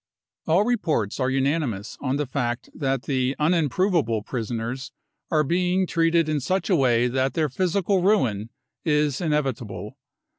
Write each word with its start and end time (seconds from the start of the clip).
All 0.47 0.63
reports 0.63 1.19
are 1.19 1.29
unanimous 1.29 1.95
on 2.01 2.15
the 2.15 2.25
fact 2.25 2.71
that 2.73 3.03
the 3.03 3.35
"unimprovable" 3.39 4.25
prisoners 4.25 4.91
are 5.29 5.43
being 5.43 5.85
treated 5.85 6.27
in 6.27 6.39
such 6.39 6.71
a 6.71 6.75
way 6.75 7.07
that 7.07 7.35
their 7.35 7.49
physical 7.49 8.01
ruin 8.01 8.49
is 8.83 9.21
inevitable. 9.21 9.95